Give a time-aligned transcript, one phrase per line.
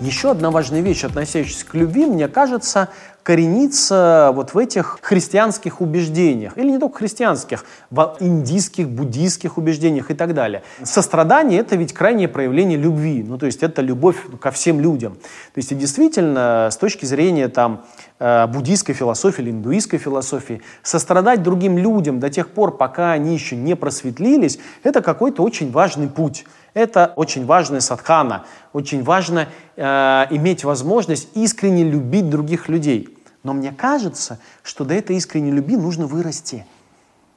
[0.00, 2.88] Еще одна важная вещь, относящаяся к любви, мне кажется,
[3.22, 6.58] коренится вот в этих христианских убеждениях.
[6.58, 10.62] Или не только христианских, в индийских, буддийских убеждениях и так далее.
[10.82, 13.22] Сострадание— это ведь крайнее проявление любви.
[13.22, 15.14] Ну, то есть это любовь ко всем людям.
[15.14, 17.84] То есть и действительно, с точки зрения там,
[18.18, 23.56] э, буддийской философии или индуистской философии, сострадать другим людям до тех пор, пока они еще
[23.56, 26.44] не просветлились, это какой-то очень важный путь.
[26.74, 28.44] Это очень важная садхана.
[28.72, 33.16] Очень важно э, иметь возможность искренне любить других людей.
[33.42, 36.64] Но мне кажется, что до этой искренней любви нужно вырасти.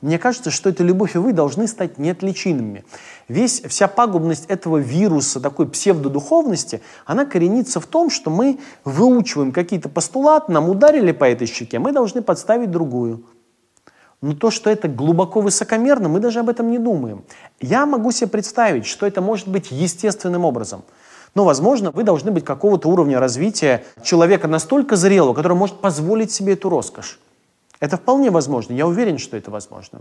[0.00, 2.84] Мне кажется, что эта любовь и вы должны стать неотличимыми.
[3.28, 9.90] Весь, вся пагубность этого вируса, такой псевдодуховности, она коренится в том, что мы выучиваем какие-то
[9.90, 13.26] постулаты, нам ударили по этой щеке, мы должны подставить другую.
[14.22, 17.24] Но то, что это глубоко высокомерно, мы даже об этом не думаем.
[17.60, 20.82] Я могу себе представить, что это может быть естественным образом.
[21.34, 26.54] Но, возможно, вы должны быть какого-то уровня развития человека настолько зрелого, который может позволить себе
[26.54, 27.18] эту роскошь.
[27.78, 28.72] Это вполне возможно.
[28.72, 30.00] Я уверен, что это возможно.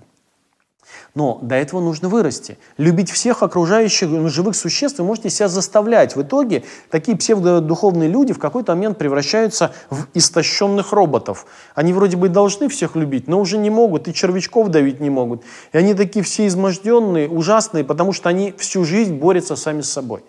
[1.15, 2.57] Но до этого нужно вырасти.
[2.77, 6.15] Любить всех окружающих ну, живых существ вы можете себя заставлять.
[6.15, 11.45] В итоге такие псевдодуховные люди в какой-то момент превращаются в истощенных роботов.
[11.73, 15.43] Они вроде бы должны всех любить, но уже не могут, и червячков давить не могут.
[15.71, 20.23] И они такие все изможденные, ужасные, потому что они всю жизнь борются сами с собой.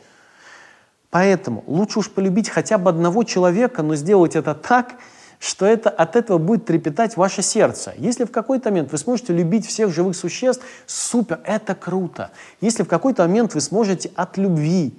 [1.10, 4.94] Поэтому лучше уж полюбить хотя бы одного человека, но сделать это так,
[5.40, 7.94] что это, от этого будет трепетать ваше сердце.
[7.96, 12.30] Если в какой-то момент вы сможете любить всех живых существ, супер, это круто.
[12.60, 14.92] Если в какой-то момент вы сможете от любви,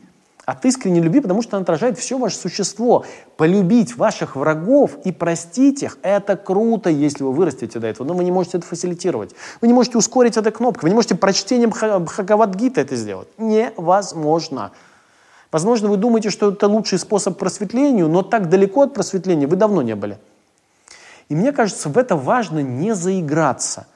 [0.43, 3.05] от искренней любви, потому что она отражает все ваше существо,
[3.37, 8.23] полюбить ваших врагов и простить их, это круто, если вы вырастете до этого, но вы
[8.23, 9.35] не можете это фасилитировать.
[9.61, 13.27] Вы не можете ускорить этой кнопкой, вы не можете прочтением Бхагавадгита это сделать.
[13.37, 14.71] Невозможно.
[15.51, 19.81] Возможно, вы думаете, что это лучший способ просветлению, но так далеко от просветления вы давно
[19.81, 20.17] не были.
[21.27, 23.87] И мне кажется, в это важно не заиграться.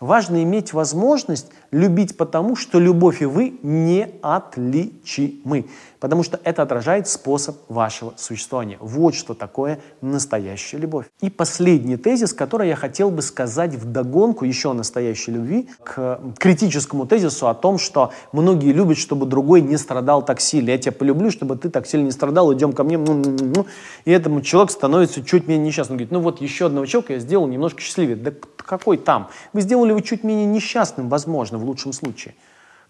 [0.00, 5.66] Важно иметь возможность любить потому, что любовь и вы неотличимы
[6.00, 8.78] потому что это отражает способ вашего существования.
[8.80, 11.06] Вот что такое настоящая любовь.
[11.20, 16.18] И последний тезис, который я хотел бы сказать в догонку еще о настоящей любви, к
[16.38, 20.70] критическому тезису о том, что многие любят, чтобы другой не страдал так сильно.
[20.70, 22.96] Я тебя полюблю, чтобы ты так сильно не страдал, идем ко мне.
[22.96, 23.36] Ну, ну.
[23.54, 23.66] ну.
[24.06, 25.94] И этому человек становится чуть менее несчастным.
[25.94, 28.16] Он говорит, ну вот еще одного человека я сделал немножко счастливее.
[28.16, 29.28] Да какой там?
[29.52, 32.34] Вы сделали его чуть менее несчастным, возможно, в лучшем случае.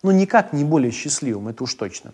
[0.02, 2.12] Но никак не более счастливым, это уж точно.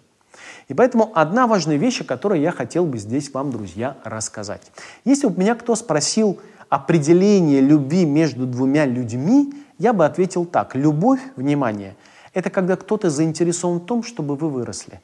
[0.69, 4.73] И поэтому одна важная вещь, о которой я хотел бы здесь вам, друзья, рассказать.
[5.05, 10.75] Если бы меня кто спросил определение любви между двумя людьми, я бы ответил так.
[10.75, 11.97] Любовь, внимание,
[12.35, 15.01] это когда кто-то заинтересован в том, чтобы вы выросли.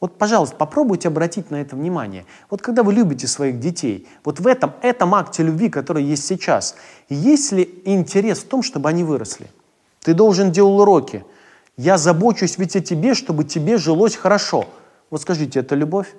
[0.00, 2.24] Вот, пожалуйста, попробуйте обратить на это внимание.
[2.50, 6.76] Вот когда вы любите своих детей, вот в этом, этом акте любви, который есть сейчас,
[7.08, 9.50] есть ли интерес в том, чтобы они выросли?
[10.00, 11.24] Ты должен делать уроки–
[11.78, 14.66] я забочусь ведь о тебе, чтобы тебе жилось хорошо.
[15.10, 16.12] Вот скажите, это любовь?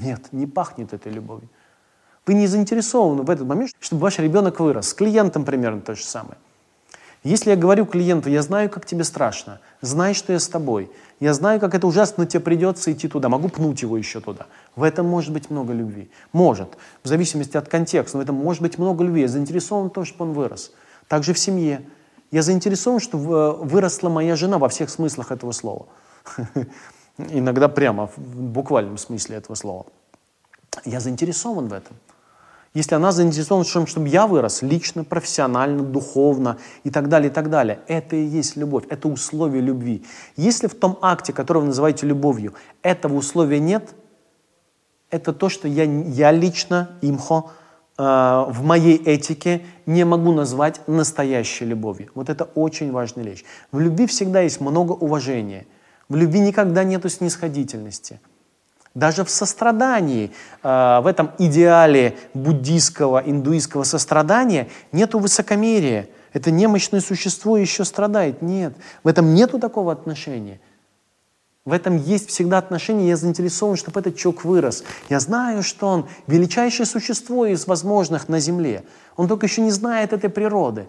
[0.00, 1.48] Нет, не пахнет этой любовью.
[2.26, 4.90] Вы не заинтересованы в этот момент, чтобы ваш ребенок вырос.
[4.90, 6.36] С клиентом примерно то же самое.
[7.24, 11.34] Если я говорю клиенту, я знаю, как тебе страшно, знай, что я с тобой, я
[11.34, 14.46] знаю, как это ужасно, но тебе придется идти туда, могу пнуть его еще туда.
[14.74, 16.10] В этом может быть много любви.
[16.32, 19.22] Может, в зависимости от контекста, но в этом может быть много любви.
[19.22, 20.72] Я заинтересован в том, чтобы он вырос.
[21.08, 21.82] Также в семье.
[22.30, 25.86] Я заинтересован, чтобы э, выросла моя жена во всех смыслах этого слова.
[27.18, 29.86] Иногда прямо, в буквальном смысле этого слова.
[30.86, 31.96] Я заинтересован в этом.
[32.72, 37.32] Если она заинтересована в том, чтобы я вырос лично, профессионально, духовно и так далее, и
[37.32, 40.04] так далее, это и есть любовь, это условие любви.
[40.36, 43.94] Если в том акте, который вы называете любовью, этого условия нет,
[45.10, 47.50] это то, что я, я лично, имхо,
[48.00, 52.10] Э, в моей этике не могу назвать настоящей любовью.
[52.14, 53.44] Вот это очень важная вещь.
[53.72, 55.66] В любви всегда есть много уважения.
[56.08, 58.18] В любви никогда нету снисходительности.
[58.94, 60.32] Даже в сострадании,
[60.62, 66.08] э, в этом идеале буддийского, индуистского сострадания нету высокомерия.
[66.32, 68.42] Это немощное существо еще страдает.
[68.42, 70.60] Нет, в этом нету такого отношения.
[71.64, 74.82] В этом есть всегда отношение, я заинтересован, чтобы этот человек вырос.
[75.08, 78.82] Я знаю, что он величайшее существо из возможных на Земле.
[79.16, 80.88] Он только еще не знает этой природы.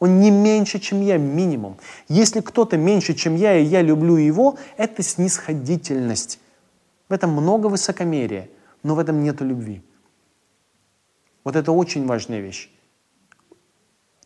[0.00, 1.76] Он не меньше, чем я, минимум.
[2.08, 6.40] Если кто-то меньше, чем я, и я люблю его, это снисходительность.
[7.08, 8.50] В этом много высокомерия,
[8.82, 9.82] но в этом нет любви.
[11.44, 12.70] Вот это очень важная вещь.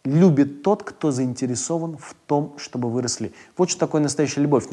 [0.05, 3.33] Любит тот, кто заинтересован в том, чтобы выросли.
[3.57, 4.67] Вот что такое настоящая любовь.